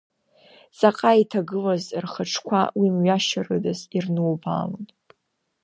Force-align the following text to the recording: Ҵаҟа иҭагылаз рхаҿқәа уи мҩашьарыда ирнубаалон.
Ҵаҟа 0.77 1.11
иҭагылаз 1.21 1.83
рхаҿқәа 2.03 2.61
уи 2.79 2.89
мҩашьарыда 2.95 3.73
ирнубаалон. 3.95 4.85